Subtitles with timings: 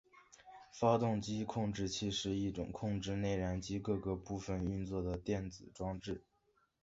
[0.73, 6.25] 发动机控制器是一种控制内燃机各个部分运作的电子装置。